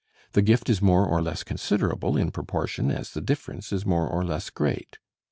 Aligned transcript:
The 0.31 0.41
gift 0.41 0.67
is 0.67 0.81
more 0.81 1.05
or 1.05 1.21
less 1.21 1.43
considerable 1.43 2.17
in 2.17 2.31
proportion 2.31 2.89
as 2.89 3.11
the 3.11 3.21
difference 3.21 3.71
is 3.71 3.85
more 3.85 4.07
or 4.07 4.25
less 4.25 4.49
great. 4.49 4.97